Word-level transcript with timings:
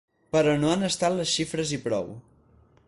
Però 0.35 0.53
no 0.61 0.71
han 0.77 0.87
estat 0.87 1.15
les 1.19 1.35
xifres 1.37 1.77
i 1.79 1.81
prou. 1.89 2.13